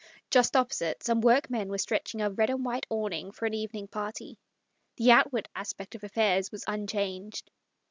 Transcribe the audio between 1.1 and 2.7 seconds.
workmen were stretching a red and